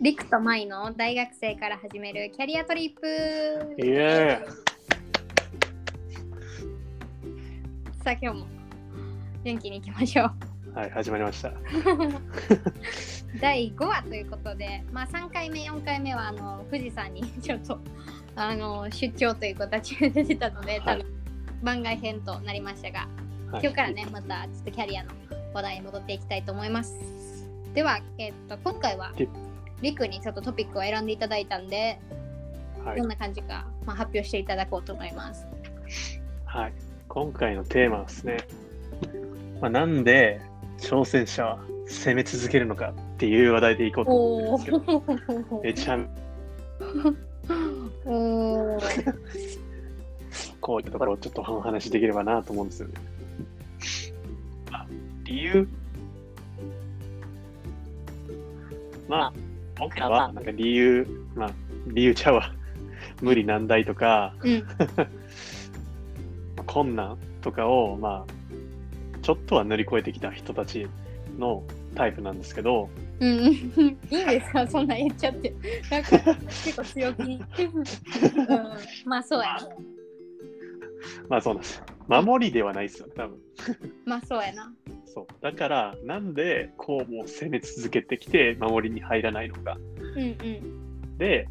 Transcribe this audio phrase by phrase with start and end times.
[0.00, 3.82] リクとマイの大学生から始めるキャリアトリップ。
[3.82, 4.46] イエ
[8.04, 8.46] さあ今日も
[9.42, 10.30] 元気にいきましょ
[10.70, 10.78] う。
[10.78, 11.52] はい、始まりました。
[13.42, 17.80] 第5話ということで、まあ、3回目4回目はあの富士山に ちょっと
[18.36, 20.98] あの出張という形で出てたので、はい。
[21.00, 21.06] 多分
[21.64, 23.08] 番外編となりましたが、
[23.50, 25.10] はい、今日からねまたちょっとキャリアの
[25.52, 26.96] 話題に戻っていきたいと思います。
[27.74, 29.12] では、えっと今回は
[29.80, 32.00] でリクにちょっとトピックを選んでいただいたんで、
[32.84, 32.98] はい。
[32.98, 35.46] どんな感じか、まあ、発表していただこうと思います。
[36.44, 36.72] はい。
[37.08, 38.38] 今回のテーマはですね、
[39.60, 40.40] まあ、なんで
[40.78, 45.98] 挑戦者は攻め続けるのかっていう話題でいこうと思ってるんですけど、おめちゃ
[50.60, 52.94] こういったところをちょっとお話しできればなと思うんですよね。
[54.70, 54.86] まあ、
[55.24, 55.68] 理由。
[59.08, 59.32] まあ、
[59.78, 61.50] 僕らはなんか理由、まあ、
[61.88, 62.52] 理由ちゃうわ。
[63.22, 64.64] 無理難題とか、うん
[66.66, 68.32] 困難とかを、まあ、
[69.22, 70.86] ちょっとは乗り越えてきた人たち
[71.38, 71.62] の
[71.94, 72.90] タイプなんですけど、
[73.20, 73.54] うん、 いい
[73.90, 74.66] んですか？
[74.66, 75.54] そんな言っちゃって。
[75.90, 76.10] なんか
[76.64, 77.36] 結構強気に。
[77.40, 77.40] う
[79.06, 79.68] ん、まあそうやな。
[81.28, 81.84] まあそうなんですよ。
[82.22, 83.38] 守りではないですよね、多分。
[84.04, 84.72] まあそうやな。
[85.18, 85.42] そう。
[85.42, 89.76] だから、なんでこうもう攻め続けてきて守りに入らないのか。
[90.14, 91.18] うんうん。
[91.18, 91.48] で、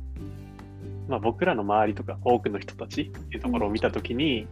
[1.08, 4.48] まあ、僕らの周りとか多くの人たちっていうところを見たときに、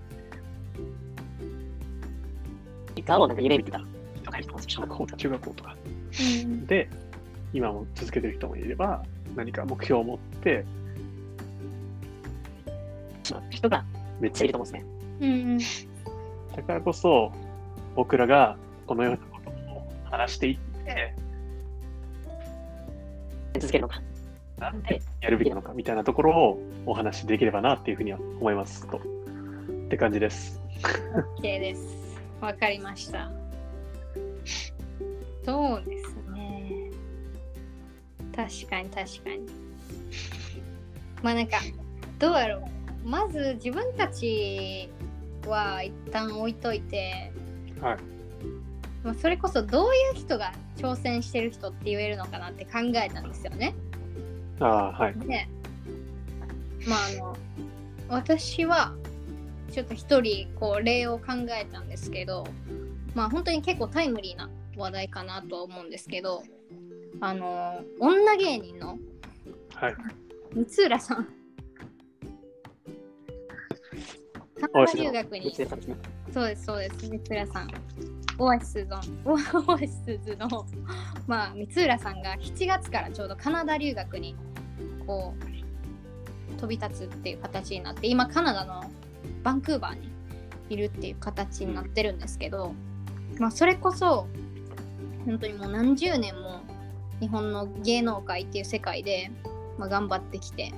[3.05, 3.81] がをなんかてた
[4.15, 4.59] 人がいると。
[4.67, 5.75] 小学校中学校とか
[6.43, 6.89] うんで
[7.53, 9.03] 今も続けてる人もいれば
[9.35, 10.65] 何か目標を持って
[13.31, 13.85] まあ人が
[14.19, 14.89] めっちゃいると思うんですね。
[15.19, 15.59] うんうん
[16.55, 17.33] だからこそ
[17.95, 21.15] 僕らがこのようなことを話していって
[23.59, 24.01] 続けるのか。
[24.57, 29.01] なんでやるべきなのかみたいなところをお話しできればなっていうふうには思いますとっ
[29.89, 30.61] て感じです。
[31.39, 31.81] OK です。
[32.39, 33.31] わかりました。
[35.43, 36.91] そうですね。
[38.35, 39.45] 確かに確かに。
[41.21, 41.57] まあなんか、
[42.19, 42.57] どうやろ
[43.05, 43.09] う。
[43.09, 44.89] まず自分たち
[45.45, 47.31] は一旦置いといて、
[47.81, 47.97] はい。
[49.05, 53.75] まあ、それこそどういう人が挑戦してる人って言えるのかなって考えたんですよね。
[54.59, 55.13] ああ、はい。
[55.19, 55.47] で、
[56.87, 57.37] まああの、
[58.09, 58.95] 私は
[59.71, 62.47] ちょっと一人こう例を考えたんですけど、
[63.13, 66.41] まあ本当に結構タイムリーな話題かなとは思うんですけど、
[67.21, 68.97] あの、女芸人の
[69.75, 69.95] はい。
[70.55, 71.27] 三浦さん。
[74.59, 75.51] カナダ留学に。
[76.33, 77.69] そうです、そうです、三浦さん。
[78.37, 78.99] オアシスの、
[79.67, 80.65] オアシスの、
[81.27, 84.35] まあ、三浦さんが7月からちょうどカナダ留学に、
[85.05, 88.83] こう、飛び立つっていう形になって、今、カナダの
[89.43, 90.09] バンクーバーに
[90.69, 92.73] いるっていう形になってるんですけど、
[93.39, 94.27] まあ、それこそ、
[95.25, 96.61] 本当にもう何十年も
[97.19, 99.31] 日本の芸能界っていう世界で、
[99.77, 100.73] まあ、頑張ってきて、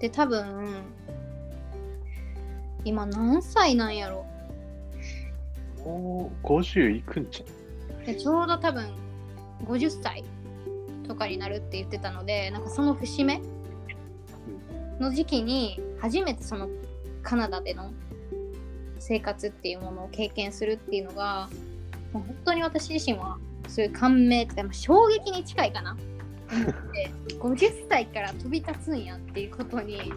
[0.00, 0.82] で、多分、
[2.88, 4.26] 今何歳なんやろ？
[5.84, 7.44] もう50いくんじ
[8.04, 8.90] でちょうど多分
[9.64, 10.24] 50歳
[11.06, 13.40] とかになるって言ってたのでなんかその節目
[14.98, 16.68] の時期に初めてその
[17.22, 17.92] カナダでの
[18.98, 21.48] 生活っていうものを経験するっていうのが
[22.12, 23.38] もう本当に私自身は
[23.68, 25.96] そういう感銘って衝撃に近いかな。
[26.50, 30.12] 思って50歳から飛び立つんやっていうことに、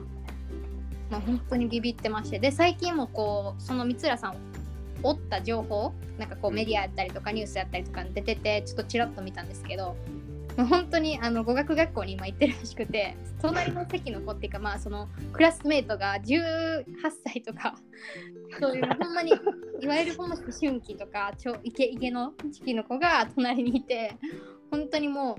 [1.12, 2.40] まあ、本当にビビってまして。
[2.40, 4.36] で最近もこうその三浦さんを
[5.04, 9.96] 追った情報なんかこうメディアやったりとかニュースやったりとかに出ててちょっとちらっと見たんですけど
[10.58, 16.86] もう本当にあの語学学校に今行ってるらしくて隣の席の子っていうかまあそのクラスメートが18
[17.26, 17.76] 歳とか
[18.60, 19.32] そういうほんまに
[19.80, 24.16] いわゆるほんま思春期とかちょイケイケの時期の子が隣にいて
[24.70, 25.38] 本当にも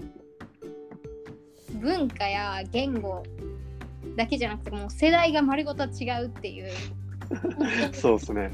[1.74, 3.22] う文化や言語
[4.16, 6.70] だけじゃなくてもう世代が丸ごと違うっていう。
[7.92, 8.50] そうですね。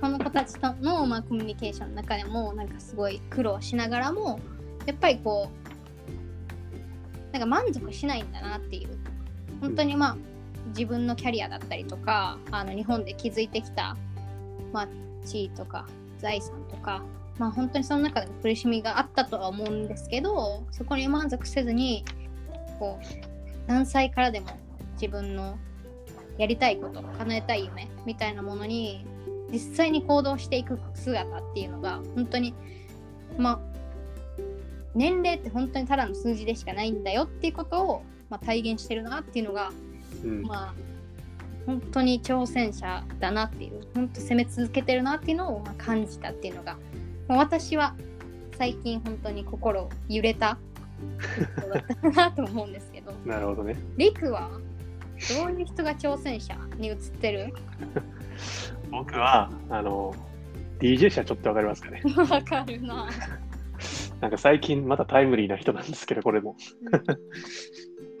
[0.00, 4.40] その子たちとの、まあ、コミュニケーションの中でもなんかすごい苦労しながらも
[4.86, 8.98] やっぱりこうなんか満足しないんだなっていう
[9.60, 10.16] 本当にまあ
[10.68, 13.96] 自分のキャリアだったりとかあの日本で築いてきた、
[14.72, 14.88] まあ、
[15.26, 15.86] 地位とか
[16.18, 17.02] 財産とか、
[17.38, 22.04] まあ、本当にその中でも苦しみがあったとは思うんですけどそこに満足せずに
[22.78, 23.04] こう
[23.66, 24.48] 何歳からでも
[25.00, 25.58] 自分の
[26.38, 29.04] やりたいこと叶えたい夢みたいなものに
[29.52, 32.54] 実際に行動していく姿っていうのが本当に
[33.36, 33.60] まあ
[34.94, 39.70] 年齢って本当にただの数字でしかないんだよっていうことを、まあ、体現してるなっていうのが、
[40.24, 40.42] うん。
[40.42, 40.74] まあ
[41.66, 46.76] 本当に挑戦者だなっていう本当攻め続けてるなっていうのをまあ感じたっていうのが、
[47.28, 47.94] まあ私は
[48.56, 50.58] 最近本当に心揺れた
[51.72, 53.12] だったなと思うんですけど。
[53.24, 53.76] なるほどね。
[53.96, 54.50] リクは？
[55.28, 57.52] どういう人が挑戦者に映ってる？
[58.90, 60.14] 僕は、あの、
[60.80, 63.08] DJ 社長ってわかりますかね わかるな。
[64.20, 66.56] なんか最近またタイムリーな人なんですけど、これも。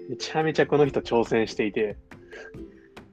[0.08, 1.96] めちゃめちゃこの人挑戦していて、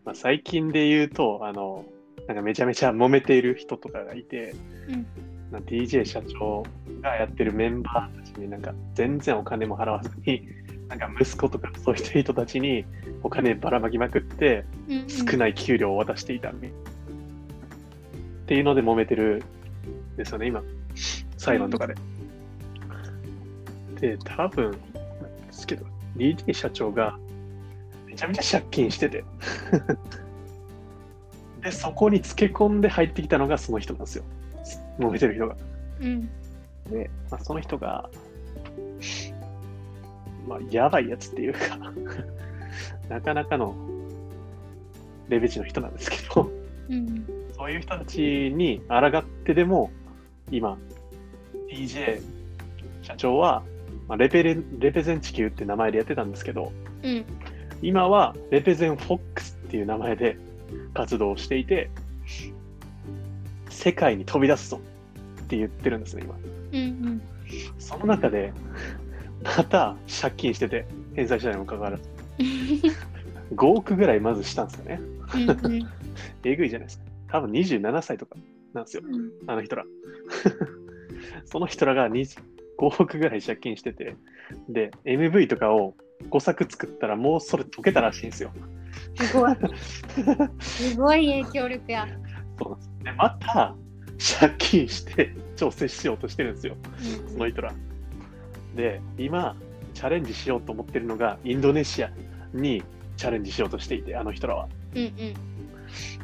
[0.03, 1.85] まあ、最近で言うと、あの、
[2.27, 4.55] なんかめちゃめちゃ揉めている人とかがいて、
[4.89, 5.05] うん
[5.51, 6.63] まあ DJ 社長
[7.01, 10.47] がやってるメンバーたちになんか全然お金も払わずに、
[10.89, 12.85] なんか息子とかそういう人たちに
[13.23, 16.53] お金ばらまきまくって、うんうん少ない給料を渡していたっ
[18.45, 19.43] ていうので揉めてる
[20.13, 20.63] んですよね、今、
[21.37, 21.95] 裁判とかで。
[23.99, 24.77] で、多分で
[25.51, 25.85] すけど、
[26.15, 27.17] DJ 社長が
[28.05, 29.23] めちゃめちゃ借金してて、
[31.61, 34.23] で、そこにつけ込んで入ってきたのがその人なんですよ。
[34.99, 35.57] 揉めてる人が。
[36.01, 36.29] うん
[36.89, 38.09] で、まあ、その人が、
[40.47, 41.77] まあ、やばいやつっていうか、
[43.09, 43.75] なかなかの
[45.29, 46.49] レベチの人なんですけど、
[46.89, 47.27] うん
[47.57, 48.21] そういう人たち
[48.53, 49.89] に抗ってでも、
[50.51, 50.77] 今、
[51.71, 52.21] DJ
[53.01, 53.63] 社長は、
[54.07, 56.71] まあ、レペレレペゼン地球って名前でやってたんですけど、
[57.03, 57.25] うん。
[57.81, 60.37] 今はレペゼンフォックスっていう名前で
[60.93, 61.89] 活動していて、
[63.69, 64.79] 世界に飛び出すぞ
[65.41, 66.35] って言ってるんですね、今。
[66.73, 67.21] うん。
[67.79, 68.53] その中で、
[69.43, 70.85] また借金してて、
[71.15, 72.03] 返済したにもかかわらず、
[73.55, 75.01] 5億ぐらいまずしたんですよね。
[76.43, 77.05] えぐいじゃないですか。
[77.29, 78.35] 多分27歳とか
[78.73, 79.85] なんですよ、うんあの人ら。
[81.45, 82.39] その人らが20
[82.77, 84.15] 5億ぐらい借金してて、
[84.69, 85.95] で、MV とかを
[86.29, 88.51] 5作作ったらもうそれ解けたらしいんですよ。
[89.15, 89.55] すごい。
[90.59, 92.07] すごい影響力や。
[92.59, 93.75] そうなんですで、また
[94.39, 96.75] 借金して調整しようとしてるんですよ、
[97.25, 97.73] うんその人ら。
[98.77, 99.55] で、今、
[99.93, 102.11] チャレンジしようと思ってるのが、インドネシア
[102.53, 102.83] に
[103.17, 104.69] チャレンジしようとしていて、あの人らは。
[104.95, 105.13] うんうん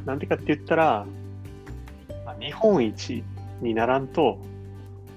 [0.06, 1.06] なんでかって言ったら、
[2.26, 3.24] まあ日本一
[3.62, 4.38] にならんと、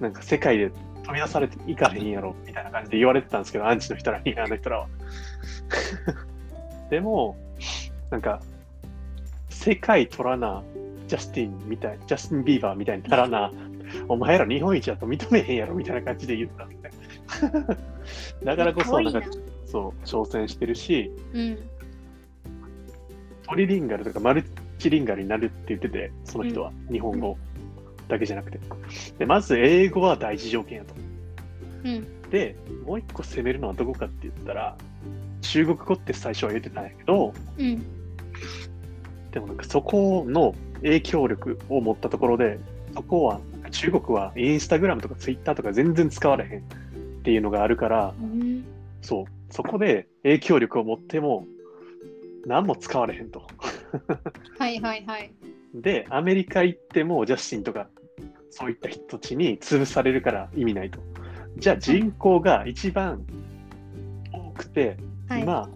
[0.00, 0.70] なんか世界で
[1.02, 4.88] 飛び出されていかへんやろみたいな感じで言われてたんですけど、アンチの人らに、あの人らは。
[6.90, 7.36] でも、
[8.10, 8.40] なんか、
[9.48, 10.62] 世界取らな、
[11.08, 13.52] ジャスティンみたい、ジャスティン・ビーバーみたいにならな、
[14.08, 16.90] お前ら日本一だと認めへんやろみたいな感じで言ったんですね。
[18.44, 19.10] だからこそ、な。
[19.10, 19.22] んか、
[19.66, 21.58] そう、挑戦してるし、うん。
[23.48, 24.44] トリリンガルとかマル
[24.78, 27.36] チリンガルになるって言ってて、その人は、日本語
[28.08, 28.60] だけじゃなくて。
[29.18, 30.94] で、まず英語は第一条件やと。
[31.84, 32.30] うん。
[32.30, 34.76] で、もう一個攻めるのはどこかって言ったら、
[35.40, 37.84] 中国語って最初は言ってたんやけど、うん
[39.30, 42.58] でもなんかそこの影響力を持ったところで、
[42.94, 43.40] そこは、
[43.70, 46.62] 中国はインスタグラムとかツイッターとか全然使われへん
[47.26, 48.64] っていうのがあるから、うん
[49.02, 51.44] そう、そこで影響力を持っても
[52.46, 53.48] 何も使われへんと。
[54.56, 55.32] はいはいはい。
[55.74, 57.88] で、アメリカ行ってもジャスティンとか
[58.50, 61.00] そういった人たちに潰されるから意味ないと。
[61.56, 63.26] じゃあ人口が一番
[64.32, 64.96] 多くて、
[65.28, 65.42] はい。
[65.42, 65.68] 今、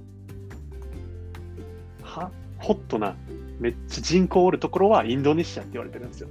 [2.05, 3.17] はホットな、
[3.59, 6.29] めっちゃ人口おるところはインドネシアって言われてるんですよ。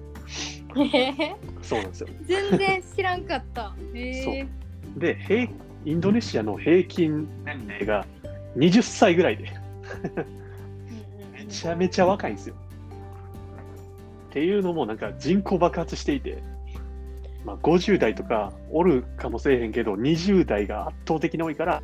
[0.77, 2.07] へへそうなんですよ。
[2.23, 3.75] 全然知らんかった。
[3.93, 4.09] へ
[4.39, 4.58] え。
[4.97, 5.47] で、平
[5.85, 8.05] インドネシアの平均年齢が
[8.57, 9.53] 20歳ぐらいで、
[11.33, 12.55] めちゃめちゃ若いんですよ。
[14.29, 16.43] っていうのもなんか人口爆発していて、
[17.45, 21.81] まあ、50代とかおるかもしれへんけど、20代が圧倒的に多いから、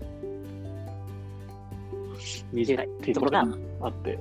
[2.54, 2.86] 20代。
[2.86, 3.46] っていうところが、
[3.82, 4.20] あって、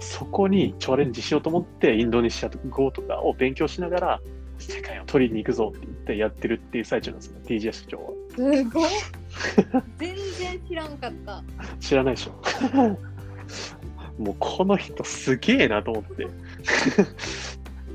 [0.00, 4.20] そこにチャレンジしようと思って、インドネシア語とかを勉強しながら、
[4.58, 8.04] 世界を取りに行くぞって言ってやってるっていう最中なんですよ、TGS 社長は。
[8.34, 8.90] すごい。
[9.98, 11.44] 全然知らんかった。
[11.80, 12.32] 知らないでしょ。
[14.18, 16.26] もうこの人すげえなと思って。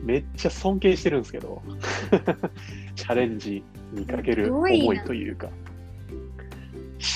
[0.04, 1.62] めっちゃ尊敬してるんですけど、
[2.96, 5.50] チャレンジにかける思いというか、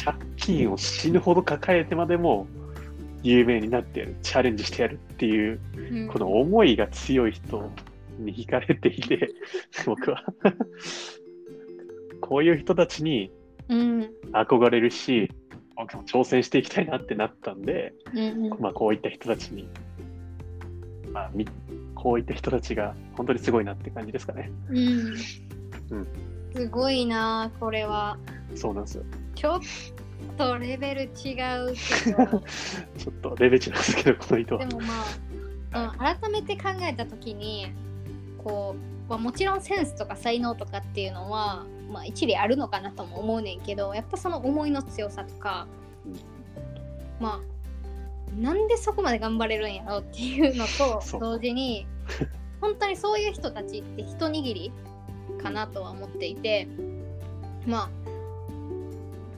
[0.05, 2.47] 借金を死ぬほど抱えてまでも
[3.23, 7.71] 有名になってやる、チャレンジしてやるっていう、うんこの思いが強い人
[8.23, 9.29] に惹かれていて、
[9.85, 10.23] 僕は。
[12.21, 13.31] こういう人たちに
[13.69, 15.29] うん憧れるし、
[15.75, 19.67] 僕も挑戦していきたいなってなったんで、うんうんまあ、こういった人たちに、
[21.11, 21.45] まあ、み
[21.95, 24.51] こういった人たちが本当にすごいなって感じですかね。
[24.69, 24.81] うんう
[25.97, 26.07] ん
[26.55, 28.19] すごいなこれは
[28.53, 29.03] そうなんですよ。
[29.33, 29.59] ちょっ
[30.37, 32.43] とレベル違うけど
[32.97, 34.65] ちょっとレベチなんですけど、この人は。
[34.65, 34.93] でもま
[35.71, 37.71] あ、うん、改めて考えた時に
[38.43, 45.67] こう、まあ、もちろんセンスとか才能とかっていうのは、まあ、一理あるのかなとも思うねんけどやっぱその思いの強さとか、
[46.05, 46.19] うん。
[47.19, 47.53] まあ
[48.39, 51.85] なんでそこまで頑張れるんやろっていうのと 同時に
[52.61, 54.71] 本当にそういう人たちって一握り
[55.41, 56.67] かなとは思っていて、
[57.65, 57.89] まあ、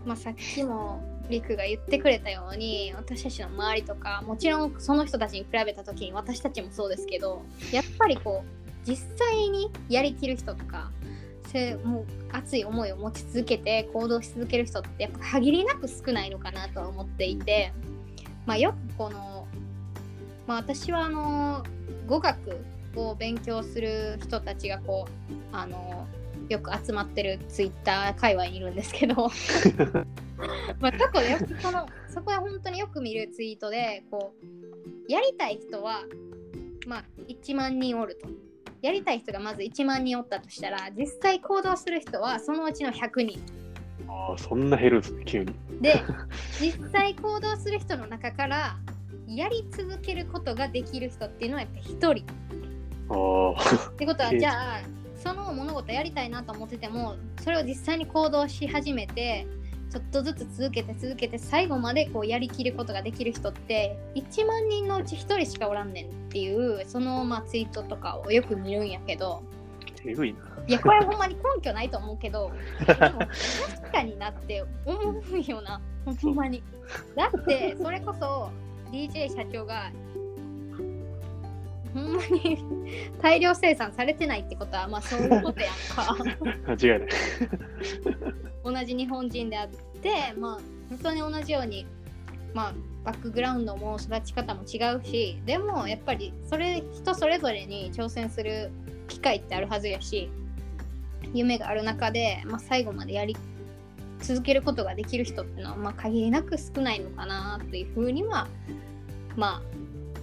[0.06, 10.92] まあさっきもリクが言ってくれたように私たちの周りとかもちろんその人たちに比べた時に私たちもそうですけどやっぱりこう実際にやりきる人とか
[11.56, 17.74] せもう熱い思いを持ち続けて行動し続ける人ってやっぱ限りなく少ないのかなとは思っていて、
[18.46, 19.48] まあ、よくこの、
[20.48, 21.64] まあ、私はあの
[22.08, 22.58] 語学
[22.96, 26.08] を勉強する人たちがこうあの
[26.50, 29.16] よく集まってるツイッター界隈にいるんですけど
[30.80, 36.04] まあ過去でよくそのそこは本当によく見るツイートでこうやりたい人は
[36.86, 38.28] まあ1万人おると
[38.86, 43.40] やりたい人がまず1万人おったとしたら実際行動する人はそのうちの100人。
[44.08, 45.56] ああ、そんな減るんですね、急に。
[45.82, 46.04] で
[46.62, 48.78] 実際行動する人の中から
[49.28, 52.26] やり続けることができる人っていうのはやっぱ1人。
[53.10, 54.40] ああ、ってことはえー。
[54.40, 54.82] じゃあ
[55.16, 59.48] その物事やりたいなと思っててもそれを実際に行動し始めて
[59.96, 69.42] ちょっとずつ続けて続けて最後までこうやりきることができる人って1万人のうち1人しかおらんねんっていうそのまあツイートとかをよく見るんやけど
[70.04, 70.26] いな。
[70.68, 72.52] いやこれほんまに根拠ないと思うけど
[72.86, 75.00] でも確かになって思
[75.32, 76.62] うよなほんまに
[77.16, 78.50] だってそれこそ
[78.92, 79.94] DJ 社長が
[81.94, 82.58] ほんまに
[83.22, 86.18] 大量生産されてないってことはまあそういうことやんか
[86.68, 87.10] 間違いない。
[88.66, 89.70] 同じ日本人であっ
[90.06, 90.60] てまあ
[90.90, 91.88] 本当に同じように
[92.54, 98.72] まあバックグラウンドも育ち方も違うしでもやっぱりそれ人それぞれに挑戦する
[99.08, 100.30] 機会ってあるはずやし
[101.34, 103.36] 夢がある中で、まあ、最後までやり
[104.22, 108.48] 続けることができる人っていうのは、まあ、限りなく少ないのかなというふうには
[109.36, 109.62] まあ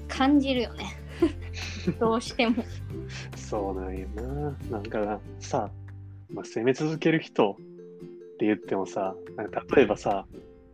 [0.08, 0.96] 感じるよね
[2.00, 2.64] どうしても。
[3.36, 4.56] そうなんよな。
[4.70, 5.70] なんかさ、
[6.30, 7.56] まあ、攻め続ける人
[8.32, 10.26] って言ってもさ、なんか例えばさ、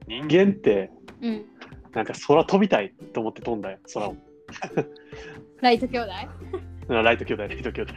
[0.07, 1.45] 人間ってうん、
[1.93, 4.17] なんか空飛びたいと思って飛んだよ、空を。
[5.61, 6.13] ライト兄弟？
[6.91, 7.93] あ ライト兄弟、ライト兄弟。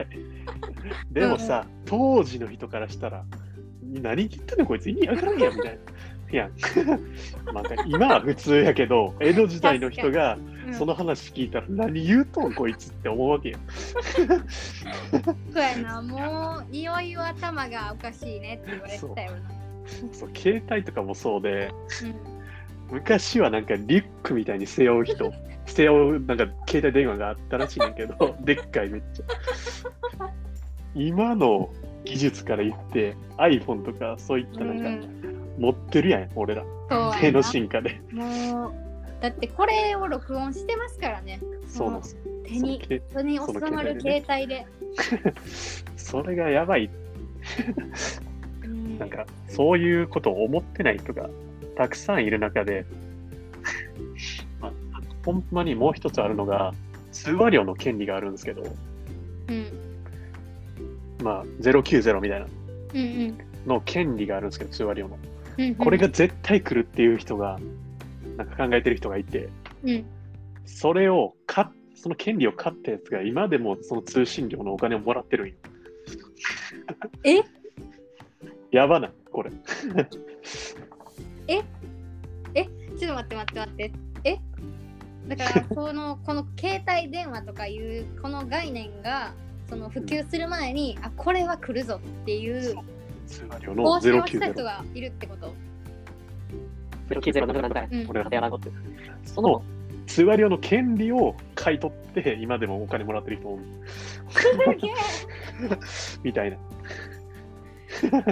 [1.12, 3.25] でもさ、当時の人からしたら、
[3.84, 5.82] 何言ってんのこいつ意味わからんやんみたいな。
[6.32, 6.50] いや、
[7.54, 13.58] また今は普通やけど、江戸時代の人がうんその話聞いたら何言うとんこいつって思うわけよ。
[15.54, 19.40] そうやなもういよいよ頭がおかしいねって言われてたよな。
[20.14, 21.72] そう携帯とかもそうで、
[22.04, 22.42] うん
[22.92, 25.32] 昔はなんかリュックみたいに背負う人、
[25.66, 30.30] 背負うなんか携帯電話があったらしいねんけど、 でっかいめっちゃ。
[30.94, 31.70] 今の
[32.04, 36.63] 技術から言って iPhone とかそういったなんかうん持ってるやん、俺ら。
[37.20, 38.01] 手の進化で。
[38.12, 38.74] もう
[39.22, 42.22] だってこれを録音してますからねそうなんですよ。
[42.43, 44.65] 手に手に収まる携帯で、
[45.96, 46.89] それがやばい。
[48.63, 51.29] うんなんか、そういうことを思ってない人が
[51.75, 52.86] たくさんいる中で、
[54.60, 54.72] まあ、
[55.25, 56.74] ほんまにもう一つあるのが、
[57.12, 58.63] 通話料の権利があるんですけど、
[59.48, 59.65] うん
[61.24, 62.48] まあ、090みたいな
[63.65, 65.17] の権利があるんですけど、通話料の。
[65.63, 65.75] うんうん。
[65.75, 67.60] これが絶対来るっていう人が、
[68.38, 69.50] なんか考えてる人がいて、
[69.84, 70.06] うん。
[70.65, 75.53] それを買っその権利を買ったやつが今でもその通信料のお金をもらってるんよ。
[77.24, 77.41] え？
[78.72, 79.51] やばない、これ。
[79.51, 79.58] ちょ
[81.58, 81.63] っ
[83.00, 83.94] と待って待って待って。
[84.24, 84.39] え？
[85.27, 89.34] だからこのこの携帯電話とかいうこの概念が
[89.70, 92.77] その普及する前に、あこれは来るぞっていう
[93.32, 94.64] 通話料の方針をした人090。
[94.64, 95.54] がいるってこと
[97.10, 98.72] ？090なんとかなんとかうんこれが電話番号って。
[99.26, 99.64] その
[100.08, 103.60] 通話料の権利を買い取って、今でもお金もらってる人も
[104.30, 104.44] す
[104.78, 104.92] げえ
[106.24, 106.58] みたいな。
[108.02, 108.28] そんな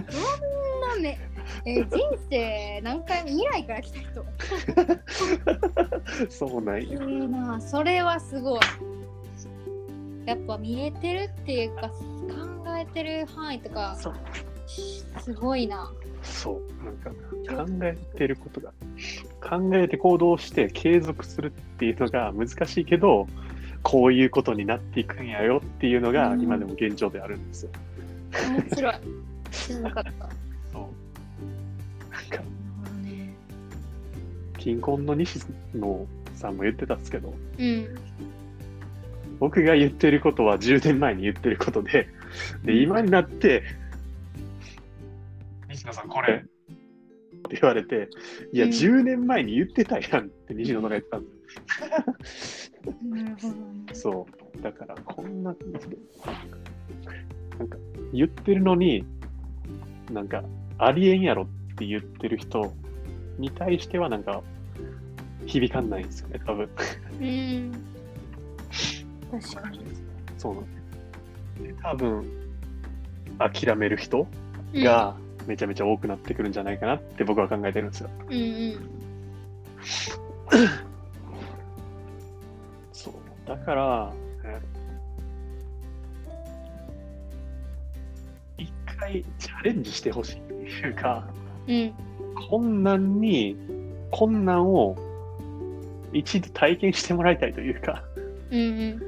[1.01, 1.18] め
[1.65, 4.25] えー人生何回も未来から来た人
[6.29, 7.10] そうなんよ。
[7.10, 8.60] いいなそれはすごい
[10.25, 11.94] やっぱ見えてるっていうか考
[12.77, 14.13] えてる範囲とかそう。
[14.69, 16.85] すごいなそう。
[16.85, 18.71] なんか考えてることが、
[19.41, 23.27] 考えて行動して継続するっていうのが難しいけど、
[23.81, 27.71] こういうことになっていくんやよっていうのがうん今でも現状であるんですよ。
[28.49, 28.93] 面白い
[29.51, 30.11] 知らなかった。
[30.71, 32.11] そう。
[32.11, 32.43] なんか、なる
[32.77, 33.33] ほどね。
[34.57, 35.39] 金婚の西
[35.73, 37.88] 野さんも言ってたんですけど、うん。
[39.39, 42.09] 僕が言ってることは10年前に言ってることで、
[42.63, 43.63] で、今になって、
[46.09, 48.09] これ、って言われて、
[48.51, 52.71] いや、うん10年前に言ってたやんって西野さんが言ってたんです
[53.09, 53.85] なるほどね。
[53.93, 54.61] そう。
[54.61, 55.55] だから、こんな、
[57.57, 57.77] なんか、
[58.13, 59.05] 言ってるのに、
[60.11, 60.43] なんか、
[60.77, 62.73] ありえんやろって言ってる人
[63.37, 64.41] に対しては、なんか、
[65.45, 66.69] 響かんないんですよね、多分。
[67.19, 67.71] うん。
[69.31, 69.81] 確かに。
[70.37, 70.65] そうなん
[71.63, 72.25] で、多分、
[73.39, 74.27] 諦める人
[74.73, 75.15] が
[75.50, 78.10] めちゃめちゃ多くなってくるんじゃないかなって僕は考えてるんですよ。
[78.27, 78.89] うんうん。
[82.94, 83.13] そう。
[83.48, 84.13] だから、
[84.46, 84.62] え
[88.60, 91.27] 一回チャレンジしてほしいっていうか、
[91.68, 91.94] うん。
[92.48, 93.58] 困難に、
[94.12, 94.96] 困難を
[96.13, 98.03] 一度体験してもらいたいというか、
[98.51, 98.98] うんうん。
[98.98, 99.00] っ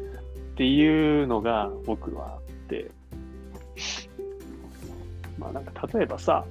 [0.55, 2.89] ていうのが僕はあって、
[5.41, 6.45] まあなんか例えばさ、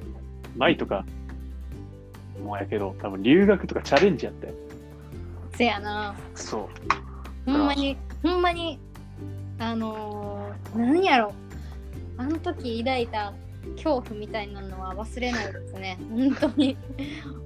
[0.57, 1.05] 前とか
[2.45, 4.55] もやけど、多分留学とかチャレンジやったよ。
[5.55, 6.15] せやな。
[6.35, 6.69] そ
[7.47, 7.51] う。
[7.51, 8.79] ほんまに、ほんまに、
[9.59, 11.33] あのー、何やろ。
[12.17, 13.33] あの時抱いた
[13.77, 15.99] 恐怖みたいなのは忘れないですね。
[16.11, 16.77] 本当に、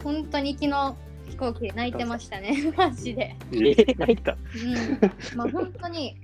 [0.03, 0.95] 本当に昨日
[1.29, 2.73] 飛行機で泣いてましたね。
[2.77, 3.37] マジで。
[3.53, 3.95] え？
[3.99, 4.33] 泣いた？
[4.33, 5.37] うん。
[5.37, 6.17] まあ本当に、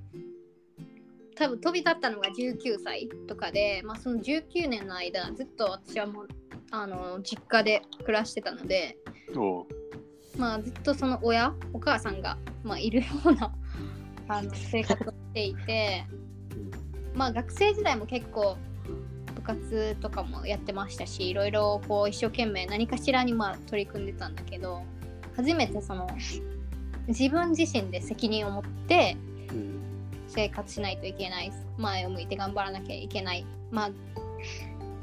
[1.41, 6.29] 多分飛び立ったのが19歳とかで、まあその19年の間、ずっと私はもう、
[6.71, 8.99] あの実家で暮らしてたので、
[10.37, 13.53] まあ、ずっとその親お母さんが、まあ、いるような
[14.29, 16.07] あの生活をしていて
[17.13, 18.57] まあ学生時代も結構
[19.35, 24.83] 部活とかもやってましたしいろいろこう一生懸命何かしらにまあ取り組んでたんだけど
[25.35, 26.09] 初めてその
[27.09, 29.30] 自分自身で責任を持ってうん
[30.31, 33.91] 生活しないといけない前を向いて頑張らなきゃいけない、まあ、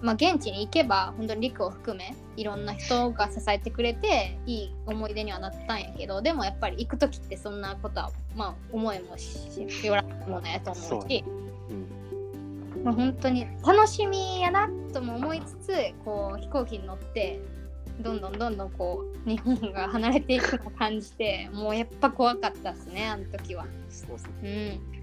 [0.01, 11.23] まあ現地に行けば本当に陸を含めいろんな人が支えてくれていい思い出にはなったんやけどでもやっぱり行く時ってそんなことはまあ思いもしよらんものやと思うし
[11.69, 12.83] うん。
[12.83, 15.73] まあ、本当に楽しみやなとも思いつつ
[16.05, 17.39] こう飛行機に乗って
[17.99, 23.65] どんどんどんどんこう日本が離れていくのを感じてもうやっぱ怖かったですねあの時は。
[23.89, 24.31] そうそう。
[24.43, 24.96] うん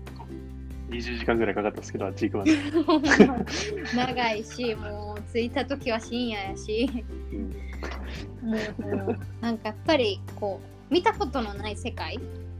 [0.88, 2.52] 20時間ぐらいかかったんですけど、あっち行くまで。
[3.96, 7.04] 長いしもう着いた時は深夜やし。
[7.32, 8.50] うん。
[8.50, 12.18] もうなんかやっぱりこう見たことのない世界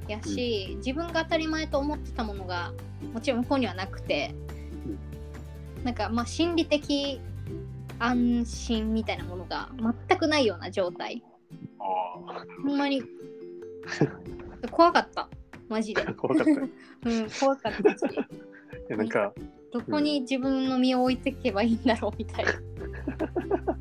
[0.09, 2.73] やし、自分が当たり前と思ってたものが
[3.13, 4.35] もちろん向こうにはなくて、
[5.85, 7.21] なんかまあ心理的
[7.99, 9.69] 安心みたいなものが
[10.09, 11.23] 全くないような状態。
[11.79, 11.85] あ
[12.65, 13.03] ほんまに。
[14.71, 15.29] 怖かった
[15.68, 16.57] マジで あ、 怖かったよ。
[17.07, 18.16] うん怖かったしい
[18.88, 19.33] やなんか、
[19.72, 22.44] どこに自分の身を置いていけばいいんだろうみたい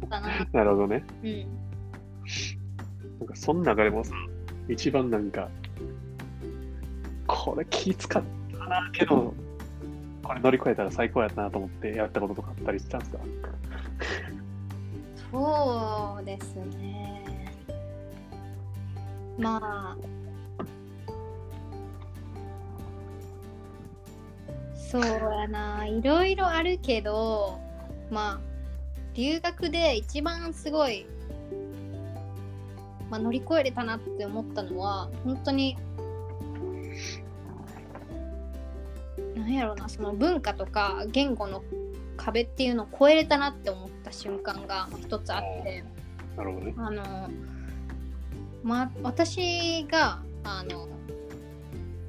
[0.09, 0.21] な
[0.53, 1.03] なるほどね。
[1.23, 1.39] うん
[3.19, 4.13] なんか、その中でもさ、
[4.69, 5.49] 一番なんか、
[7.27, 9.33] これ気使ったなけど、
[10.23, 13.19] これ乗り越えたら最高やったなと思ってやったこととかあったりしたんですか？
[15.31, 17.25] そうですね。
[19.37, 20.22] まあ。
[24.93, 25.87] そうやな。
[25.87, 27.59] いろいろあるけど、
[28.11, 28.39] まあ、
[29.15, 31.07] 留学で一番すごい、
[33.09, 35.75] まあ、乗り越えれたなって思ったのは、本当に、
[39.35, 41.63] なんやろな、その文化とか言語の
[42.15, 45.83] 壁っていうのを超えれたなって思った瞬間がまあ一つあって
[46.37, 46.73] なるほどね。
[46.77, 47.29] あの
[48.61, 50.87] ま私があの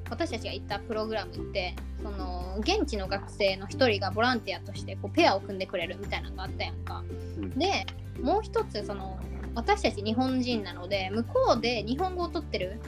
[0.07, 7.03] 私たちが行ったプログラムってその現地の学生の一人がボランティアとしてこうペアを組んでくれるみたいなのがあったやんか。
[7.39, 7.87] うんで
[8.21, 9.19] もう一つその
[9.55, 12.79] 私たち日本人なので向こうで日本語を取ってる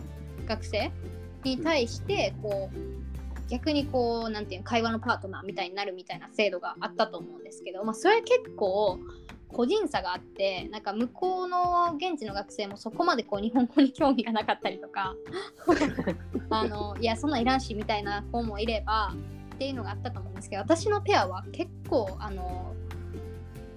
[0.47, 0.91] 学生
[1.43, 8.99] に対してこう逆にこうなんていうの会話のパートナーみたいになるみたいな制度があったと思うんですけど、まあ、それ結構
[9.51, 15.15] 個人差があってなんか向こうの現地の学生もそこまでこう日本語に興味がなかったりとか
[16.49, 19.13] あのいやそんなんいらんしみたいな子もいれば
[19.55, 22.75] っていうのがあったと思うんですけど私のペアは結構あの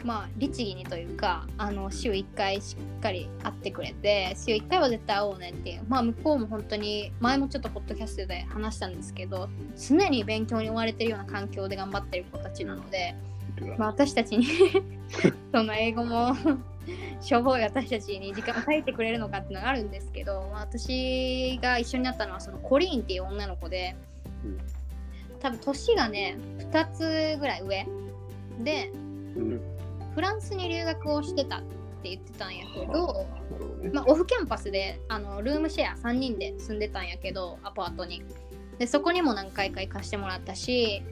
[0.04, 13.14] まあ律儀にというかあの週1回しっかり会ってくれて週1回は絶対会おうねっていうまあ向こうも本当に前もちょっとポッドキャストで話したんですけど常に勉強に追われてるような環境で頑張ってる子たちなので
[13.60, 13.76] っていうか。
[13.78, 14.46] まあ、私たちに
[15.52, 16.34] その英語も
[17.20, 23.94] しょぼい私たちに時間を割いてくれるのかっていうのがあるんですけど、まあ、私が一緒になったのはそのコリーンっていう女の子で、
[24.44, 24.58] うん
[25.40, 27.86] 多分年がね2つぐらい上
[28.62, 28.90] で
[29.36, 29.60] うん。
[30.14, 31.60] フランスに留学をしてたっ
[32.02, 33.26] て言ってたんやけど。
[33.94, 38.22] まあ、オフキャンパスであのルームシェア3人で住んでたんやけどアパートに
[38.78, 41.02] でそこにも何回か行かしてもらったし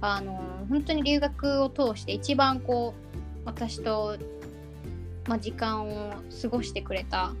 [0.00, 4.16] あの本当に留学を通して一番こう私と、
[5.26, 7.32] まあ、時間を過ごしてくれた、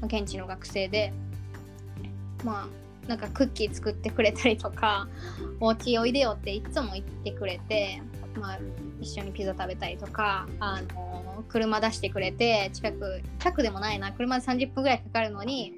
[0.00, 1.12] まあ現地の学生で
[2.44, 5.08] まあなんかクッキー作ってくれたりとか
[5.60, 8.02] お家おいでよっていつも言ってくれて、
[8.38, 8.58] まあ、
[9.00, 15.72] 一緒にピザ食べたりとかあの車出してくれて近く近くでもないな車で30分ぐらいかかるのに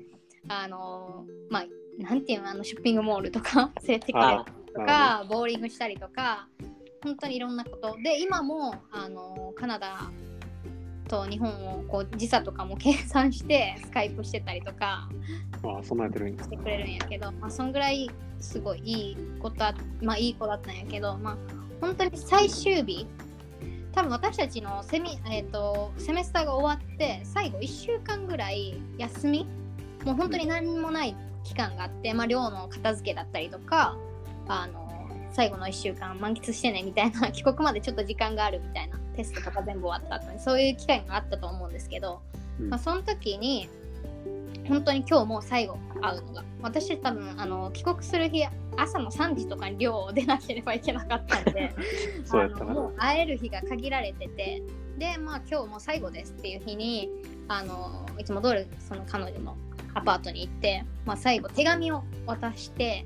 [0.49, 6.49] あのまあなんていうのあのショッピングモールとか連れてくれあたりとかボーリングしたりとか
[7.03, 7.97] 本当にいろんなこと。
[8.03, 10.11] で今もあのカナダ
[11.09, 15.09] と日本をこう時差とかも計算してスカイプしてたりとか
[15.65, 16.45] ああ、そんなんやってるんや。
[16.45, 21.37] してくれるんやけど、まあ、そんぐらいすごいいい子だ、まあ、いい子だったんやけど、まあ、
[21.81, 23.07] 本当に最終日
[23.93, 29.47] 多分私たちのセミ、えー、とセメスターが終わって最後1週間ぐらい休み
[30.05, 33.97] もう本当に何もない期間があって、まあ、寮の片付けだったりとか
[34.53, 34.89] あの
[35.33, 42.21] 最後の1週間満喫してねみたいな 帰国までちょっと時間があるみたいなテストとか全部終わった後にそういう機会があったと思うんですけど、
[42.59, 42.69] うん。
[42.69, 43.69] まあ、その時に
[44.69, 48.45] 本当に今日もう最後会うのが私多分あの帰国する日
[48.77, 51.75] 朝の3時とかに寮を出なければいけなかったんで
[52.25, 54.63] そうもう会える日が限られてて
[54.99, 57.09] でまあ今日もう最後ですっていう日に
[57.49, 59.57] あのいつも通りその彼女の
[59.95, 63.05] アパートに行って、まあ、最後手紙を渡して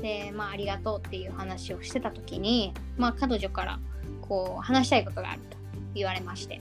[0.00, 3.78] でまあありがとうっていう話をしてた時にまあ彼女から
[4.20, 5.56] こう話したいことがあると
[5.94, 6.60] 言われまして。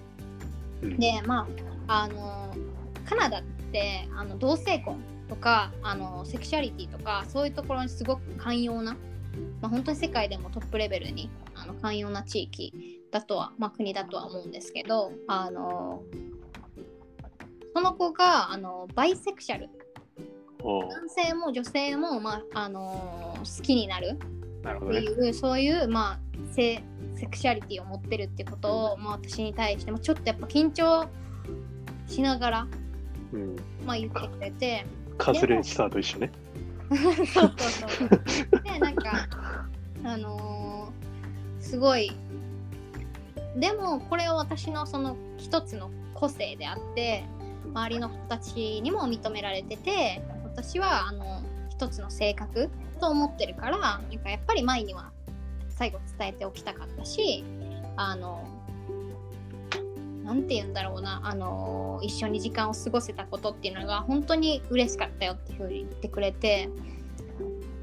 [0.81, 0.99] うん。
[0.99, 1.47] でま
[1.87, 2.53] ああの
[3.05, 8.93] カナダってあの同性婚とかあのセクシャリティとかそういうところにすごく寛容な、
[9.61, 16.03] まあ、本当に世界でもトップレベルにあの寛容な地域だとは、まあ、国だとは思うんですけどあの
[17.73, 19.69] その子があのバイセクシャル
[20.65, 24.19] 男性も女性も、まああの好きになる。
[24.65, 26.19] っていう、そういう、まあ、
[26.51, 26.83] セ
[27.15, 31.07] セクシャリティを持ってるってことを、まあ、私に対してもちょっとやっぱ緊張
[32.07, 32.67] しながら、
[33.31, 33.55] うん。
[33.85, 34.85] まあ、言ってくれて
[35.17, 36.31] カズレースターと一緒ね。
[36.89, 39.27] そうそうそうでなんか
[40.03, 40.65] あのー
[41.65, 42.11] すごい
[43.55, 47.23] でもこれは私のその一つの個性であって
[47.73, 50.21] 周りの人たちにも認められてて
[50.55, 52.69] 私はあの一つの性格
[53.01, 55.11] と思ってるからなんかやっぱり前には
[55.69, 57.43] 最後伝えておきたかったし
[57.97, 58.47] あの
[60.23, 66.69] なんて言うんだろうなあの一緒に時間を過ごせたことっていうのが本当に嬉しかったよっていうふうに言ってくれて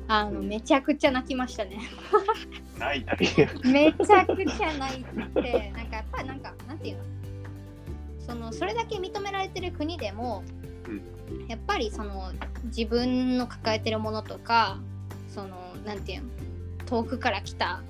[0.09, 1.79] あのめちゃくちゃ泣きましたね。
[2.79, 3.29] 泣いたり。
[3.65, 7.05] めちゃくちゃ泣いてなんかやっぱりなんかなんていうの
[8.19, 10.43] そのそれだけ認められてる国でも、
[11.49, 12.33] やっぱりその
[12.65, 14.79] 自分の抱えてるものとか
[15.29, 15.49] その
[15.85, 16.29] なんていうの
[16.87, 17.83] 遠くから来た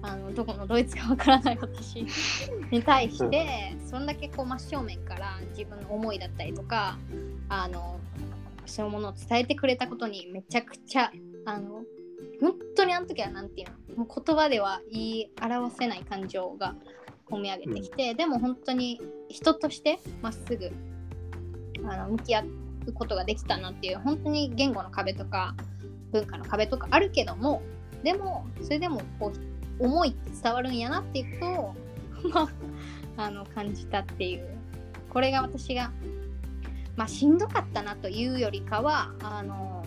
[0.00, 2.06] あのどこのドイツかわからない私
[2.70, 6.98] に対してそんだけこう真正面から自分の思いだったりとか
[7.48, 7.98] あの
[8.64, 11.10] そういうものを伝えてくれたことにめちゃくちゃ
[11.44, 11.82] あの
[12.40, 16.74] 本当にあの時はなんていうのもう言葉では言い表せない感情が
[17.28, 20.72] 込み上げてきて、でも本当に人としてまっすぐ
[21.84, 22.44] あの向き合
[22.86, 25.54] うことができたなっていう本当に言語の壁とか
[26.12, 27.62] 文化の壁とかあるけども
[28.02, 29.32] でもそれでもこ
[29.80, 31.74] う思いって伝わるんやなっていうことを
[33.16, 34.58] まあの感じたっていう。
[35.10, 35.90] これが私が
[36.96, 39.84] まあしんどかったなというよりかはあの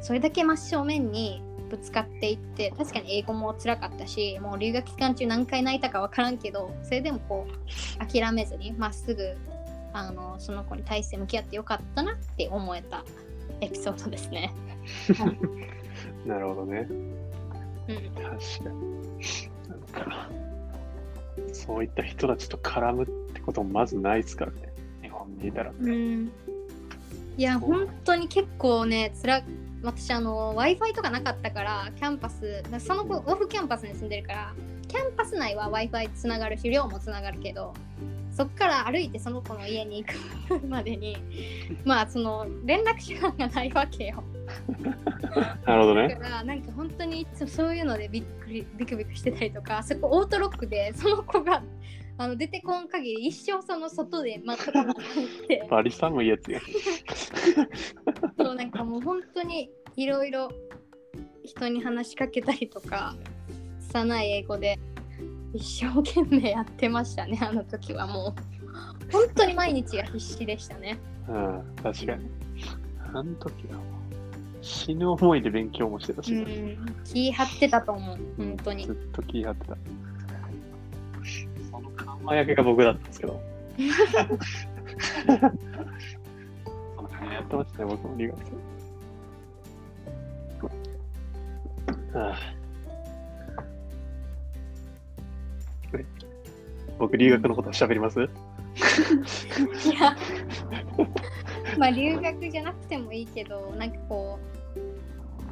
[0.00, 9.36] それだけ真正面にぶつかっていって確かに英語も辛かったしもう留学期間中何回泣いたか分からんけどそれでもこう諦めずにまっすぐ
[9.92, 13.04] あのその子に対して向き合ってよかったなって思えた
[13.60, 14.52] エピソードですね。
[16.26, 16.86] なるほどね。
[17.88, 18.30] うん、確か
[18.70, 19.08] に。
[21.52, 24.72] そういった人たちと絡むってこともまずないですからね。
[25.02, 25.72] 日本にいたら。
[25.78, 26.30] うん、
[27.36, 29.42] いや本当に結構ねつら
[29.82, 34.54] 私あの w i f i とかなかったからキャンパスだその子オフキャンパスに住んでるから
[34.88, 37.74] キャンパス内は w i f i つながるし寮もつながるけど
[38.30, 41.16] そっから歩いてその子の家に行く までに
[41.84, 44.22] まあその連絡手段がないわけよ。
[45.66, 46.14] なるほどだね。
[46.14, 51.62] からなんか本当にいつもそういうのでびっくりビクビクしてたりとかそこオートロックでその子が
[52.16, 56.60] あの出てこん限り一生その外で待って バリ寒いやつや。
[58.38, 60.48] そうなんかもう本当にいろいろ
[61.44, 63.16] 人に話しかけたりとか
[63.88, 64.78] 拙い英語で
[65.54, 70.98] 一生懸命やってましたね あの時はもう本当に毎日が必死でしたね
[71.28, 72.30] うん、確かに。
[73.14, 73.84] あの時はもう
[74.62, 79.76] 死ぬ思いで勉強もしてたし、うん気張ってたと思う本当にずっと気張ってた。
[81.70, 83.40] その緩和焼けが僕だったんですけど。
[87.30, 88.38] やってましたね、僕も留学
[92.12, 92.18] 生。
[92.18, 92.57] ああ
[96.98, 98.20] 僕、留学のこと喋ります？
[98.20, 98.24] い
[99.98, 100.16] や。
[101.78, 104.38] まあ留学じゃなくてもいいけどなんかこ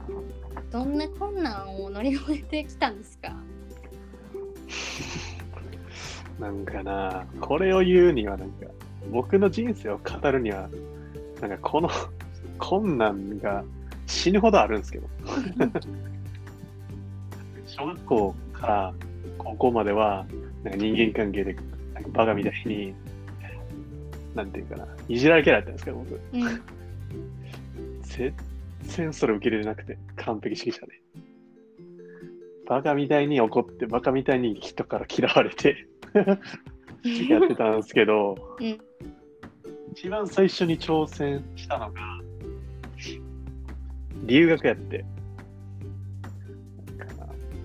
[0.09, 3.29] うどんな困難を乗り越えてきたんですか？
[6.41, 8.67] なんかな、これを言うには、なんか、
[9.11, 10.69] 僕の人生を語るには、
[11.41, 11.89] なんかこの
[12.59, 13.65] 困難が
[14.07, 15.09] 死ぬほどあるんですけど。
[17.67, 18.95] 小学校から
[19.39, 20.27] 高校までは、
[20.67, 21.55] なんか人間関係で、
[21.95, 22.93] なんかバカみたいに、
[24.35, 26.15] なんていうかな、いじられキャラだったんですけど、僕。
[26.15, 26.77] うん
[28.17, 28.35] 全
[28.87, 31.01] 然それ受け入れれなくて、完璧主義者で。
[32.67, 35.87] バカみたいに怒って、バカみたいに人から嫌われて、
[37.29, 38.79] やってたんですけど、うん
[39.93, 42.01] 一番最初に挑戦したのが、
[44.25, 45.05] 留学やって、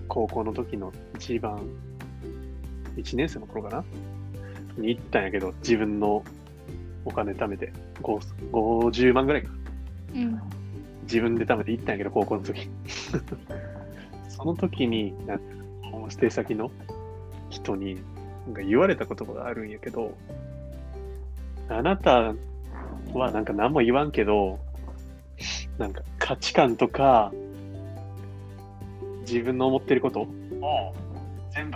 [0.08, 1.60] 高校の時の一番、
[2.96, 3.84] 1年生の頃かな？
[4.76, 6.24] に行ったんやけど、自分の
[7.04, 9.50] お金貯めて、5 50万ぐらいか。
[10.14, 10.40] うん
[11.02, 12.68] 自分で貯めて行ったんやけど、高校の時。
[14.28, 15.44] その時に、なんか、
[15.90, 16.70] ホームステイ先の
[17.50, 17.96] 人に、
[18.46, 20.16] なんか言われた言葉があるんやけど、
[21.68, 22.34] あなた
[23.12, 24.58] はなんか何も言わんけど、
[25.78, 27.32] なんか価値観とか、
[29.20, 30.28] 自分の思ってること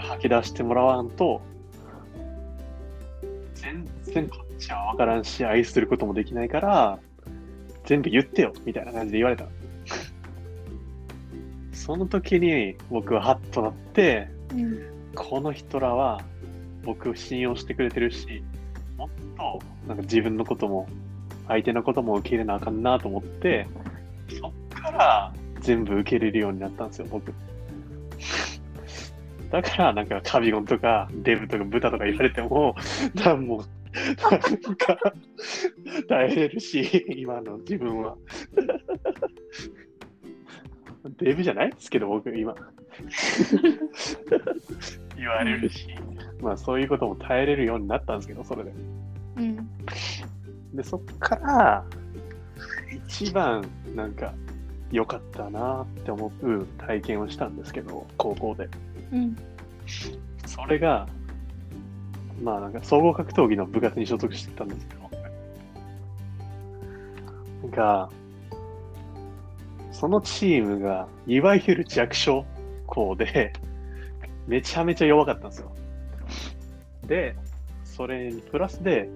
[0.03, 1.41] 吐き出してもらわんと、
[3.55, 6.99] 全然こっちは分からんし、愛することもできないから、
[7.85, 9.47] 全部言ってよみたいな感じで言われた。
[11.73, 16.21] その時に僕はハッとなって、うんこの人らは
[16.85, 18.45] 僕を信用してくれてるし、
[18.99, 20.87] もっとなんか自分のことも
[21.49, 23.67] 相手のことも受け入れなあかんなと思って、
[24.39, 27.33] そっから全部受け入れるようになったんですよ、僕。
[29.63, 32.75] だからなんかカビゴンとかデブとかブタとか言われても、
[33.15, 33.65] なんも、
[34.31, 34.37] な
[34.73, 34.99] んか
[36.09, 38.17] 耐えれるし、今の自分は。
[41.19, 41.71] デブじゃない？
[41.71, 42.55] ですけど、僕今。
[45.17, 45.89] 言われるし、
[46.41, 48.73] まあそういうことも耐えれるようになったんですけど、それで。
[49.37, 49.69] うん
[50.75, 51.85] で、そっから、
[53.09, 53.65] 一番
[53.95, 54.35] なんか
[54.91, 58.69] 良かったなって思う体験をしたんですけど、高校で。
[59.13, 59.37] うん
[60.47, 61.07] それが、
[62.43, 65.11] まあなんか総合格闘技の部活に所属してたんですけど、
[67.63, 68.11] なんか、
[69.93, 72.45] そのチームが、いわゆる弱小
[72.87, 73.53] 校で、
[74.47, 75.73] めちゃめちゃ弱かったんですよ。
[77.07, 77.37] で、
[77.85, 79.09] それにプラスで、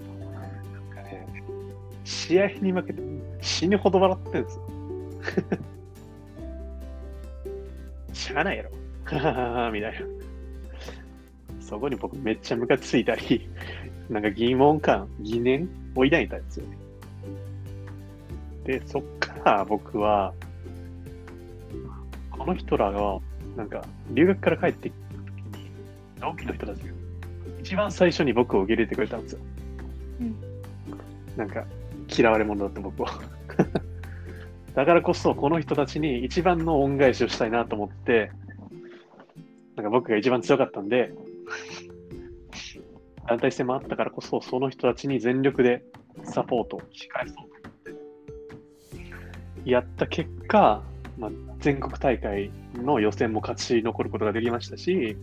[0.72, 1.26] なんかね、
[2.04, 3.02] 試合に負けて
[3.40, 4.62] 死ぬほど笑ってるんですよ。
[8.12, 8.79] しゃあないやろ。
[9.72, 10.20] みたいな。
[11.60, 13.48] そこに僕めっちゃムカついたり、
[14.10, 16.78] なんか疑問感、疑念を抱いたんですよね。
[18.64, 20.34] で、そっから僕は、
[22.30, 23.18] この人らが、
[23.56, 25.70] なんか、留学から帰ってきた時に、
[26.20, 26.94] 同期の人たちが、
[27.60, 29.40] 一番最初に僕を受け入れてくれたんですよ。
[30.20, 30.34] うん
[31.36, 31.64] なんか、
[32.08, 33.20] 嫌われ者だって僕は。
[34.74, 38.30] だからこそ、この人たちに一番の恩返しをしたいなと思って、
[39.80, 41.10] なんか僕が一番強かったんで、
[43.26, 45.82] 団体戦もあったからこそ、その人たちに全力で
[46.24, 47.72] サポートをし返そうとっ
[49.64, 50.82] て、やった結果、
[51.16, 55.16] まあ、全国大会の予選も勝ち残ることができましたし、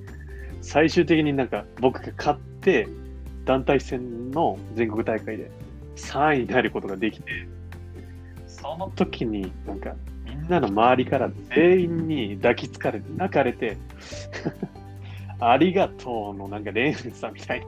[0.61, 2.87] 最終的になんか僕が勝って、
[3.45, 5.51] 団体戦の全国大会で
[5.97, 7.47] 3位になることができて、
[8.47, 9.93] その時になんか
[10.47, 13.77] んなの周りから全員に抱きつかれて、泣かれて、
[15.39, 17.65] ありがとうのなんか連鎖みたいに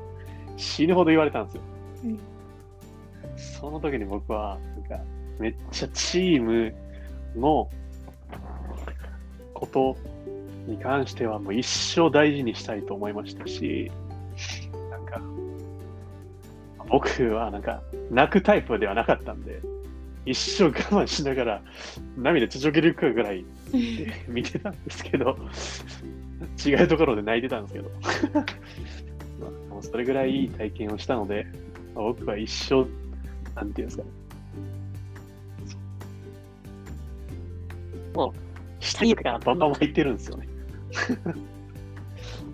[0.58, 1.62] 死ぬほど言われたんですよ。
[2.06, 2.20] うん
[3.40, 5.04] その時に僕はなんか
[5.40, 6.74] めっちゃチーム
[7.36, 7.70] の
[9.54, 9.98] こと
[10.68, 13.92] に関してはもう一生大事にしたいと思いましたし、
[14.92, 15.22] なんか、
[16.88, 19.62] 僕はなんか泣くタイプではなかったんで、
[20.26, 21.62] 一生我慢しながら
[22.18, 23.46] 涙ちょちょげるくぐらい
[24.28, 25.38] 見てたんですけど、
[26.66, 27.90] 違うところで泣いてたんですけど、
[29.70, 31.48] まあ、それぐらいいい体験をしたので、
[31.96, 32.86] まあ僕は一生、
[33.56, 34.10] なんていうんですかね、
[38.14, 38.34] も
[38.80, 40.48] う、したいからバンバン湧いてるんですよね。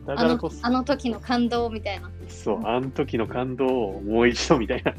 [0.05, 2.11] だあのからこそ、あの時の感動みたいな。
[2.27, 4.93] そう、あの時の感動をもう一度みたいな。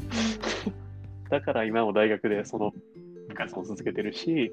[1.29, 2.73] だから今も大学でその
[3.27, 4.51] 部活も続けてるし、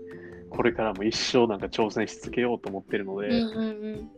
[0.51, 4.11] これからも一生なんか挑戦し続けようと思ってるので、うんうんうん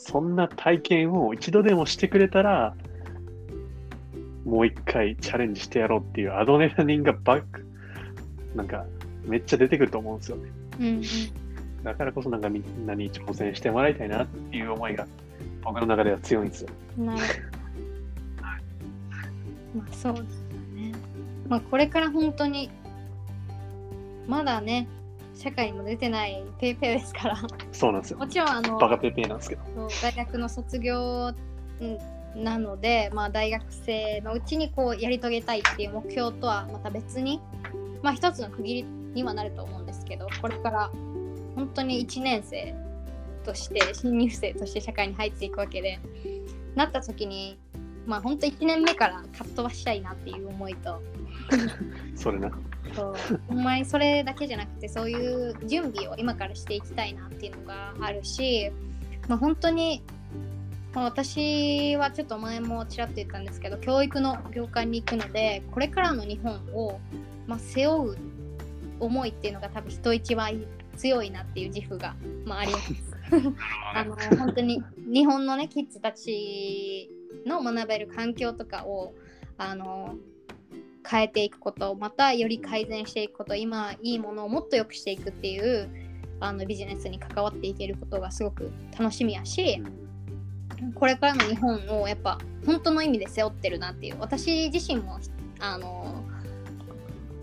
[0.00, 2.76] そんな体験を一度でもしてくれたら、
[4.44, 7.66] もう一回チャレンジしてやろうっていうアドレナリンがバック、
[8.54, 8.86] なんか
[9.24, 10.50] めっちゃ出てくると思うんですよね。
[10.78, 11.02] うんうん
[11.82, 15.06] だからこそなんかみんなに挑戦してもらいたいなっていう思いが
[15.62, 16.70] 僕の中では強いんですよ。
[16.98, 17.18] まあ
[19.92, 20.26] そう。
[21.48, 22.70] まあこれから本当に
[24.26, 24.88] まだね
[25.34, 27.38] 社会にも出てないペイペイですから
[27.72, 28.26] そうなんですよも。
[28.26, 29.62] ちろんあのバカペーペーなんですけど。
[30.02, 31.34] 大学の卒業ん
[32.36, 37.40] なので、まあ、大学生のうちにこうやり遂げたいっていう目標とはまた別に、
[38.02, 38.82] まあ、一つの区切り
[39.14, 40.90] にはなると思うんですけどこれから
[41.54, 42.74] 本当に1年生
[43.44, 45.98] として新入生として社会に入っていくわけで
[46.74, 47.58] なった時に
[48.08, 51.00] まあ本当1年目からかっ飛ばしたいなっていう思いと
[52.16, 52.50] それな。
[52.94, 53.14] そう
[53.48, 58.72] ほんまにそれだけじゃなくてそういう準備を今からしていきたいなっていうのがあるし、
[59.28, 60.02] まあ、本当に、
[60.94, 66.98] まあ私はちょっと前もちらっと言ったんですけど教育の業界に行くのでこれからの日本を、
[67.46, 68.16] まあ、背負う
[69.00, 70.66] 思いっていうのが多分人一倍
[70.96, 72.16] 強いなっていう自負が、
[72.46, 72.92] まあ、あります。
[73.94, 77.10] あの本当に日本のねキッズたち
[77.46, 79.14] の学べる環境とかを
[79.56, 80.16] あの
[81.08, 85.88] 変えていくことまたより改善していくこと今いいものをもっと良くしていくっていう
[86.40, 89.82] あのビジネスに関わっていけることがすごく楽しみやし
[90.94, 95.18] これからの日本をやっぱ本当の意味で背負ってるなっていう私自身も
[95.58, 96.22] あの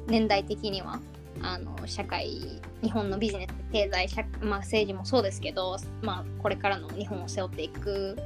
[0.08, 1.00] 年代的には
[1.42, 8.18] あの社会日本のビジネス経済社、まあ、政治もそうですけど、まあ、これからの日本を背負っていく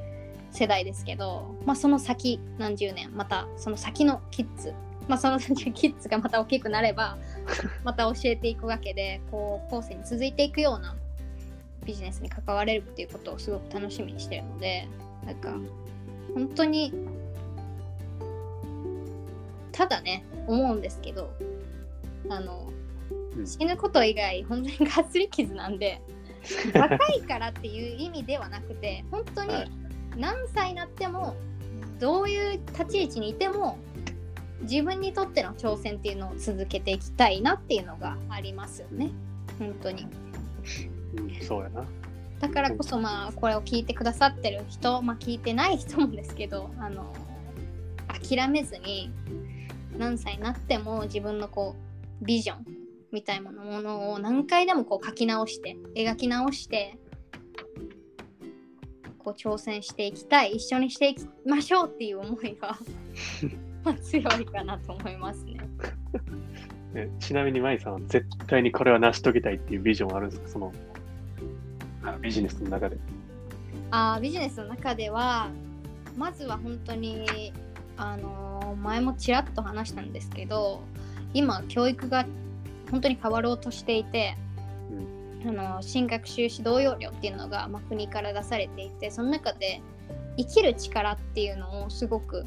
[0.51, 4.73] 世代ですけど、まあ、その先何十年またその先のキッズ、
[5.07, 7.17] まあ、その先キッズがまた大きくなれば
[7.83, 10.95] また教えていくわけでこう後世に続いていくような
[11.85, 14.87] ビジネスに関われるっていうことをすごく楽しみにしてるので
[15.25, 15.55] なんか
[16.33, 16.93] 本当に
[19.71, 21.29] ただね思うんですけど
[22.29, 22.69] あの
[23.37, 23.47] うん。
[23.47, 26.01] 死ぬこと以外本当にがっつり傷なんで
[26.73, 29.88] 若いからっていう意味ではなくて本当にはい
[30.19, 31.35] 何歳になっても
[31.99, 33.77] どういう立ち位置にいても
[34.61, 39.11] 自分にとっての挑戦っていうのを続けていきたいなっていうのがありますよね
[39.57, 40.07] 本当に
[41.17, 41.83] うん、そうやな。
[42.39, 47.13] だからこそまあこれを聞いてくださってる人まあ聞いてない人もですけどあの
[48.07, 49.11] 諦めずに
[49.97, 51.75] 何歳になっても自分のこ
[52.21, 52.65] うビジョン
[53.11, 56.97] みたいなものを何回でもこう書き直して描き直して
[59.19, 62.77] こう挑戦していきたい一緒にしていきましょうっていう思いが
[63.83, 65.59] まあ強いかなと思いますね。
[66.93, 70.47] ねちなみに、マイさんは絶対にこれは成し遂げたいっていうビジョンあるんですか？
[70.49, 70.73] その
[72.03, 72.97] あのビジネスの中で。
[73.91, 75.49] あービジネスの中では
[76.17, 77.53] まずは本当に
[77.97, 80.81] あのー前もちらっと話したんですけど
[81.33, 82.25] 今教育が
[82.91, 84.35] 本当に変わろうとしていて、
[85.45, 89.81] あの進学修士同様料っていうのが、まあ、国から出されていてその中で
[90.37, 92.45] 生きる力っていうのをすごく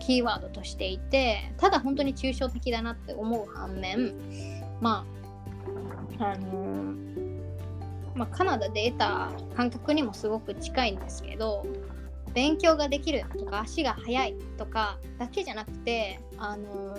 [0.00, 4.14] キーワードとしていてただ本当に抽象的だなって思う反面
[4.80, 5.06] ま
[6.20, 6.94] ああの
[8.14, 11.66] まあ、カナダで得た感覚にもすごく近いんですけど
[12.32, 16.96] 勉強ができるとか足が速いとかだけじゃなくてあの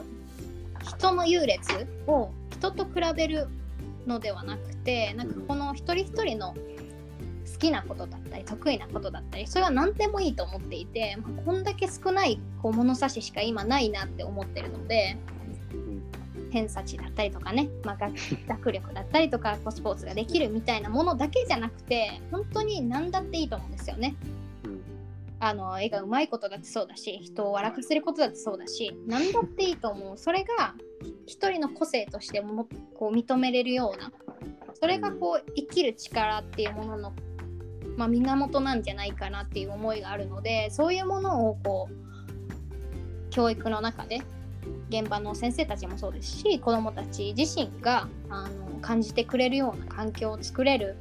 [0.84, 3.48] 人の優劣を人と比べる
[4.08, 6.54] のではなくてなんかこの一人一人の
[7.52, 15.18] 好きなことだったり得意なことだったりそれは何でもいいと思っていて、まあ、こんだけ少ないこう物差ししか今ないなって思ってるので
[15.74, 16.06] うん。
[16.52, 18.14] 偏差値だったりとかね、まあ、学
[18.48, 24.16] 学力だったりとかスポーツができるみたいなものだけじゃなくて本当に何だっていいと思うんですよね。
[24.64, 24.82] うん。
[25.40, 30.18] あの絵がうまいことだってそうだし人を笑かせることだってそうだし何だっていいと思う。
[30.18, 30.76] それが
[31.26, 32.68] 一人の個性としても
[32.98, 34.12] こう認めれるような
[34.80, 37.14] それがこう生きる力っていうものの、
[37.98, 44.22] まあ、源なんじゃないかなっていう思いがあるのでそういうものをこう教育の中で
[44.90, 50.98] 現場の先生たちもそうですし子どもたち自身があの感じてくれるような環境を作れる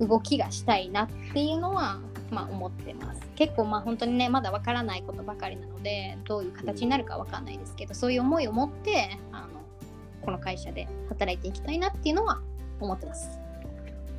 [0.00, 2.00] 動きがしたいなっていうのは、
[2.30, 9.48] まあ、思ってます結構まあ本当にねまだわからないことばかりなのでどういう形になるかわかんないですけどそういう思いを持ってあの
[10.22, 12.40] この会社で働いていきたいなっていうのは
[12.80, 13.38] 思ってます。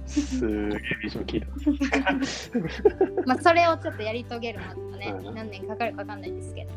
[0.07, 1.41] すげえビジョン聞い
[1.89, 3.25] た。
[3.25, 6.71] まあそれをちょっとやり遂げるまではねうん何年かかるかわかんないですけど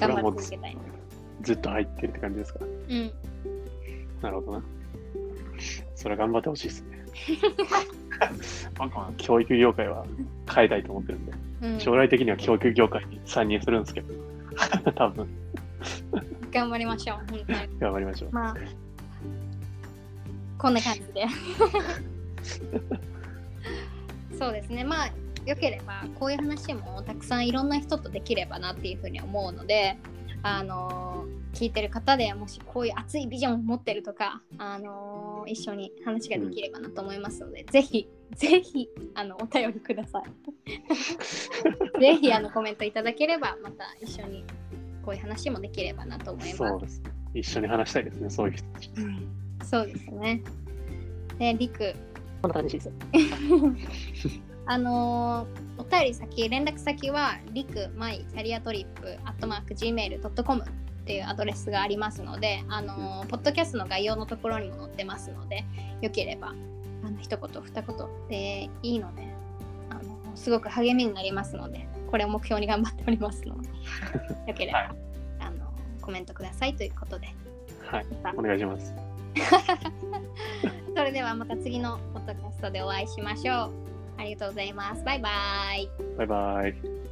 [0.00, 0.80] 頑張はもうずり続けたいな。
[1.42, 2.60] ずっと入ってるって感じですか？
[2.64, 3.12] うん
[4.22, 4.64] なるほどな。
[5.94, 7.01] それは頑張ってほしいですね。
[8.76, 10.04] 僕は教育業界は
[10.52, 11.32] 変えたいと思ってるんで、
[11.62, 14.14] うん、将来的には教育業界に参入するんですけど、
[14.94, 15.28] 多分。
[16.52, 17.44] 頑張りましょう本当に。
[17.78, 18.30] 頑張りましょう。
[18.32, 18.56] まあ
[20.58, 21.26] こんな感じで。
[24.38, 24.84] そうですね。
[24.84, 25.10] まあ
[25.44, 29.96] よければこういう話もたくさんいろんな人とできればなっていうふうに思うので
[30.42, 40.24] あの聞いてる方でもしこういう熱いビジョンを持ってるとかあの一緒に話ができればなと思いますので、ぜひぜひあのお便りください
[42.00, 44.44] ぜひあのコメントいただければまた一緒に
[45.04, 47.02] こういう話もできればなと思いますそうです。
[47.34, 48.90] 一緒に話したいですね、そういう人たち。
[49.64, 50.42] そうですね。
[51.38, 51.94] で、りく、
[52.42, 52.90] こんな感じです。
[54.66, 65.64] あのーお便り先、連絡先は、りくマイキャリアトリップ、アットマーク、gmail.com っていうアドレスがありますので、あのーポッドキャストの概要のところにも載ってますので、
[66.00, 66.54] よければ、
[67.04, 67.96] あの一言、二言
[68.28, 69.26] でいいので、
[69.90, 73.68] あのすごく励みになりますので、これを目標に頑張っておりますので、
[74.46, 74.88] よければ、はい
[75.40, 77.26] あのコメントくださいということで。
[77.86, 78.06] はい、
[78.36, 78.94] お願いします。
[80.94, 83.91] それではまた次のポッドキャストでお会いしましょう。
[84.16, 85.04] ありがとうございます。
[85.04, 85.30] バイバ
[85.76, 85.90] イ。
[86.16, 87.11] バイバイ。